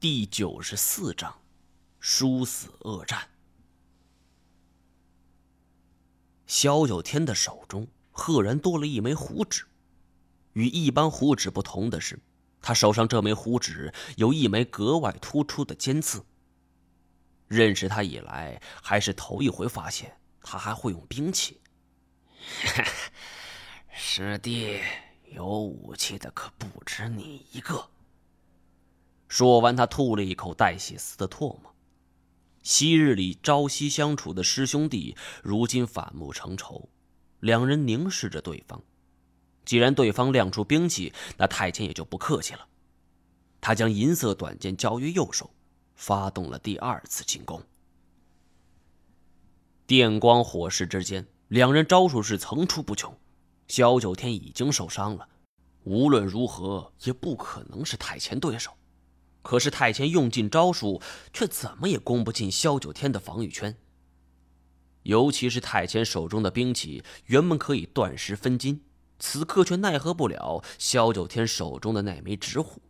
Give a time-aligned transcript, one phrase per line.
[0.00, 1.34] 第九十四章：
[1.98, 3.28] 殊死恶战。
[6.46, 9.64] 萧九天的手中赫然多了一枚虎指，
[10.52, 12.16] 与一般虎指不同的是，
[12.62, 16.24] 他手上这枚虎指有一枚格外突出的尖刺。
[17.48, 21.60] 认识他以来，还是头一回发现他还会用兵器。
[23.90, 24.80] 师弟，
[25.32, 27.90] 有武器的可不止你一个。
[29.38, 31.72] 说完，他吐了一口带血丝的唾沫。
[32.64, 36.88] 昔日里朝夕相处的师兄弟，如今反目成仇。
[37.38, 38.82] 两人凝视着对方。
[39.64, 42.66] 既然对方亮出兵器，那太监也就不客气了。
[43.60, 45.48] 他将银色短剑交于右手，
[45.94, 47.62] 发动了第二次进攻。
[49.86, 53.16] 电光火石之间，两人招数是层出不穷。
[53.68, 55.28] 萧九天已经受伤了，
[55.84, 58.72] 无论如何也不可能是太监对手。
[59.42, 61.00] 可是太前用尽招数，
[61.32, 63.76] 却怎么也攻不进萧九天的防御圈。
[65.04, 68.82] 尤其是太前手中的兵器，原本可以断石分金，
[69.18, 72.82] 此刻却奈何不了萧九天手中的那枚纸虎。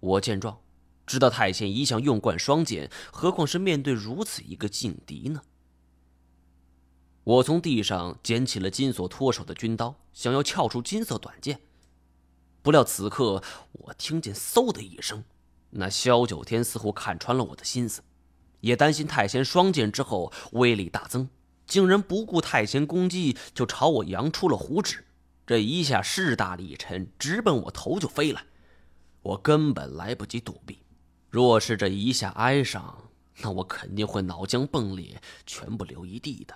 [0.00, 0.60] 我见状，
[1.06, 5.42] 知道太前一向用惯双剑，何况是面对如此一个劲敌呢？
[7.22, 11.60] 我从地上捡起了金锁脱手的军刀，想要撬出金色短剑。
[12.68, 15.24] 不料此刻，我听见“嗖”的一声，
[15.70, 18.02] 那萧九天似乎看穿了我的心思，
[18.60, 21.30] 也担心太贤双剑之后威力大增，
[21.66, 25.06] 竟然不顾太贤攻击，就朝我扬出了虎指。
[25.46, 28.44] 这一下势大力沉，直奔我头就飞来，
[29.22, 30.82] 我根本来不及躲避。
[31.30, 33.02] 若是这一下挨上，
[33.38, 36.54] 那我肯定会脑浆迸裂，全部流一地的。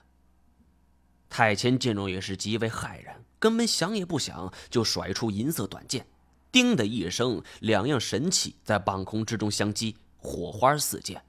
[1.32, 3.24] 太前见状也是极为骇然。
[3.38, 6.06] 根本想也不想，就甩出银色短剑，
[6.52, 11.24] 叮的一声，两样神器在半空之中相击，火花四溅。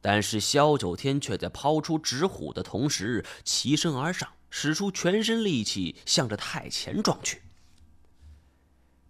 [0.00, 7.42] 但是萧九天却在抛出纸虎的同时，起身而上，使出全身力气向着太前撞去。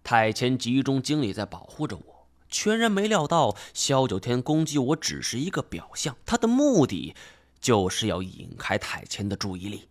[0.03, 7.13] 太前集中精力在保护着我，全然没料到萧九天攻击我只是一个表象，他的目的
[7.59, 9.87] 就是要引开太谦的注意力。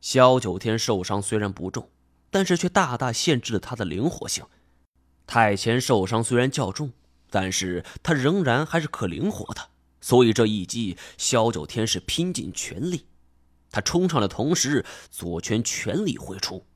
[0.00, 1.90] 萧九天受伤虽然不重，
[2.30, 4.44] 但是却大大限制了他的灵活性。
[5.26, 6.92] 太谦受伤虽然较重，
[7.30, 9.70] 但是他仍然还是可灵活的。
[10.02, 13.06] 所以这一击，萧九天是拼尽全力。
[13.70, 16.66] 他冲上的同时，左拳全力挥出。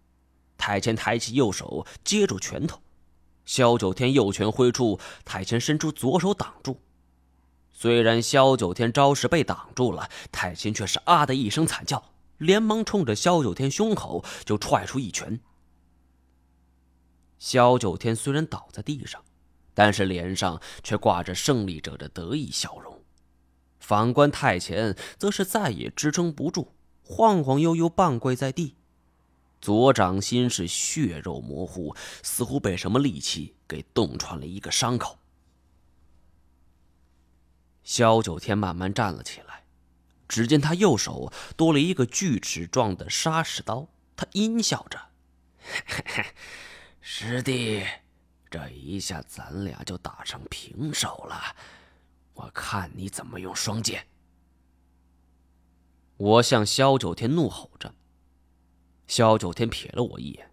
[0.57, 2.81] 太谦抬起右手接住拳头，
[3.45, 6.81] 萧九天右拳挥出，太谦伸出左手挡住。
[7.81, 12.11] 虽然萧九天招式被挡住了，太前却是啊的一声惨叫。
[12.39, 15.39] 连忙冲着萧九天胸口就踹出一拳。
[17.39, 19.23] 萧九天虽然倒在地上，
[19.75, 23.01] 但是脸上却挂着胜利者的得意笑容。
[23.79, 26.73] 反观太前，则是再也支撑不住，
[27.05, 28.75] 晃晃悠悠半跪在地，
[29.61, 35.17] 左掌心是血肉模糊，似乎被什么利器给洞穿了一个伤口。
[37.89, 39.65] 萧九天慢慢站了起来。
[40.29, 45.01] 只见他右手多了一个锯齿状的砂石刀，他阴笑着
[45.87, 46.25] ：“嘿嘿
[47.01, 47.83] 师弟，
[48.51, 51.57] 这一下咱俩就打成平手了，
[52.35, 54.07] 我看你怎么用双剑。”
[56.19, 57.95] 我向萧九天怒吼着，
[59.07, 60.51] 萧九天瞥了我一眼：“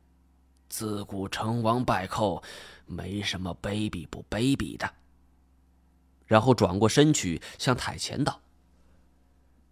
[0.70, 2.42] 自古成王败寇，
[2.86, 4.90] 没什么卑鄙不卑鄙的。”
[6.26, 8.42] 然后转过身去向太前道。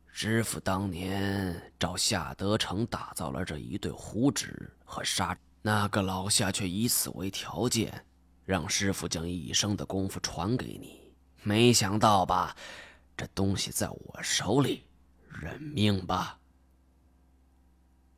[0.07, 8.05] 师傅当年找夏德成打造了这一对虎指和沙，那个老夏却以此为条件，
[8.45, 11.11] 让师傅将一生的功夫传给你。
[11.41, 12.55] 没想到吧，
[13.17, 14.83] 这东西在我手里，
[15.27, 16.37] 认命吧。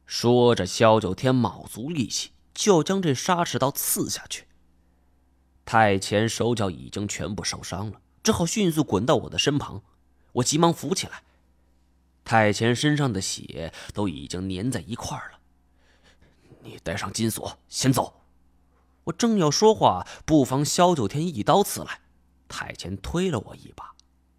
[0.05, 4.47] 说着，萧九天卯足力气，就要将这砂石刀刺下去。
[5.63, 9.83] 太前手脚已经全部受伤了，只好迅速滚到我的身旁，
[10.33, 11.21] 我急忙扶起来。
[12.23, 15.37] 太前身上的血都已经粘在一块儿了，
[16.63, 18.21] 你带上金锁，先走。
[19.03, 21.99] 我正要说话，不妨萧九天一刀刺来，
[22.47, 23.93] 太前推了我一把，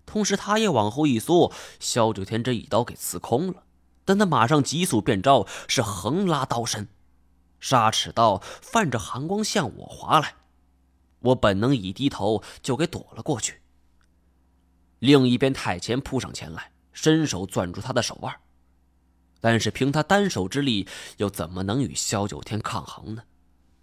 [0.05, 3.63] 同时他也往后一缩，萧九天这一刀给刺空了。
[4.05, 6.89] 但他马上急速变招，是横拉刀身，
[7.61, 10.35] 杀齿刀泛着寒光向我划来，
[11.21, 13.61] 我本能一低头就给躲了过去。
[14.99, 16.73] 另一边，太前扑上前来。
[16.93, 18.35] 伸手攥住他的手腕，
[19.39, 20.89] 但是凭他单手之力，
[21.19, 23.23] 又怎么能与萧九天抗衡呢？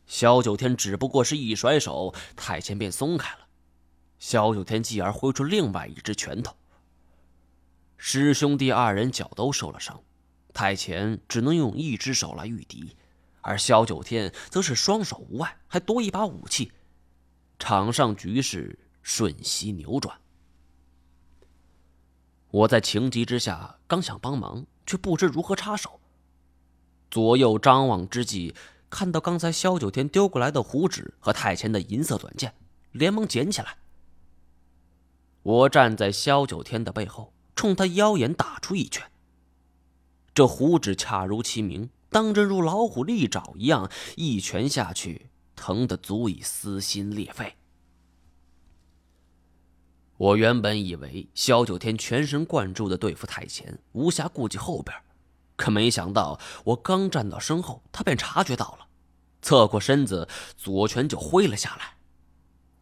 [0.07, 3.47] 萧九天只不过是一甩手，太前便松开了。
[4.17, 6.55] 萧九天继而挥出另外一只拳头。
[7.97, 10.01] 师兄弟二人脚都受了伤，
[10.51, 12.97] 太前只能用一只手来御敌，
[13.41, 16.71] 而萧九天则是双手无碍，还多一把武器。
[17.59, 20.19] 场上局势瞬息扭转。
[22.53, 25.99] 我在情急之下刚想帮忙，却不知如何插手。
[27.09, 28.53] 左右张望之际，
[28.91, 32.53] 看到刚才萧九天丢过来的胡纸和太前的银色短剑，
[32.91, 33.77] 连忙捡起来。
[35.41, 39.09] 我站在萧九天的背后，冲他腰眼打出一拳。
[40.35, 47.55] 这胡纸恰如其名，当真如老虎利爪一样，一拳下去，疼得足以撕心裂肺。
[50.23, 54.95] 我原本以为萧九天全神贯注的对付太前，无暇顾及后边，
[55.57, 58.87] 可没想到我刚站到身后，他便察觉到了，
[59.41, 61.97] 侧过身子，左拳就挥了下来。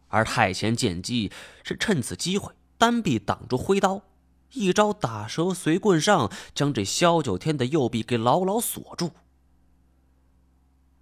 [0.06, 1.32] 而太前见机
[1.64, 4.02] 是趁此机会单臂挡住挥刀，
[4.52, 9.10] 一招打蛇随棍上，将这萧九天的右臂给牢牢锁住。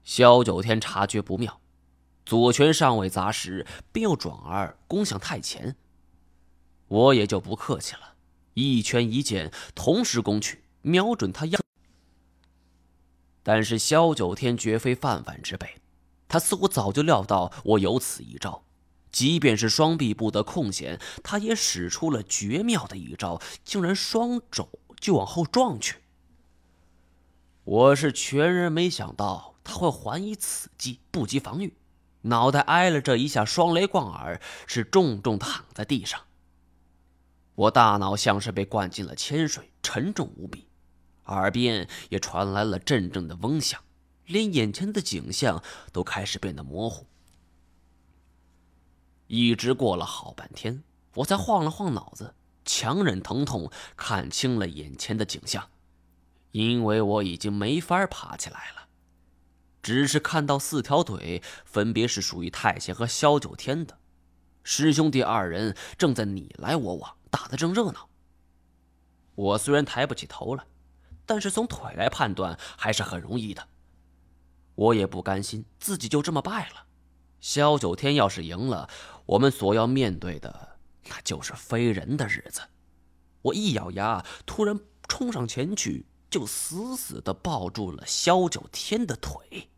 [0.02, 1.60] 萧九天察觉不妙，
[2.25, 5.76] 左拳尚未砸实，便又转而攻向太前。
[6.90, 8.14] 我也就不客气了，
[8.54, 11.60] 一拳一剑同时攻去，瞄准他腰。
[13.44, 15.76] 但是萧九天绝非泛泛之辈，
[16.26, 18.64] 他似乎早就料到我有此一招，
[19.12, 25.98] 即便是双臂不得空闲，他也使出了绝妙的一招，竟然双肘就往后撞去。
[27.62, 31.76] 我是全然没想到他会还以此计，不及防御，
[32.22, 36.20] 脑袋挨了这一下双雷贯耳，是重重躺在地上。
[37.61, 40.67] 我大脑像是被灌进了铅水，沉重无比，
[41.27, 43.83] 耳边也传来了阵阵的嗡响，
[44.25, 45.62] 连眼前的景象
[45.93, 47.05] 都开始变得模糊。
[49.27, 50.83] 一直过了好半天，
[51.17, 52.35] 我才晃了晃脑子，
[52.65, 55.69] 强忍疼痛看清了眼前的景象，
[56.53, 58.89] 因为我已经没法爬起来了，
[59.83, 63.99] 只是看到四条腿分别是属于太监和萧九天的，
[64.65, 67.17] 师兄弟二人正在你来我往。
[67.31, 68.09] 打得正热闹。
[69.35, 70.65] 我虽然抬不起头来，
[71.25, 73.69] 但是从腿来判断还是很容易的。
[74.75, 76.87] 我也不甘心自己就这么败了。
[77.41, 78.88] 萧九天要是赢了，
[79.27, 80.77] 我们所要面对的
[81.09, 82.61] 那就是非人的日子。
[83.43, 84.79] 我一咬牙，突然
[85.09, 89.71] 冲上前去，就死死的抱住了萧九天的腿。